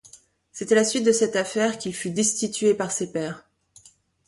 [0.51, 3.47] C'est à la suite de cette affaire qu'il fut destitué par ses pairs.